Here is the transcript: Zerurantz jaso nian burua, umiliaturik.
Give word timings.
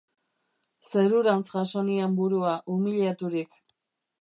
Zerurantz 0.91 1.45
jaso 1.57 1.83
nian 1.91 2.15
burua, 2.21 2.55
umiliaturik. 2.77 3.63